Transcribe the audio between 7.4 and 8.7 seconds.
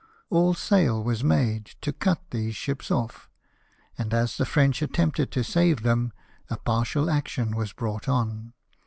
was brought on.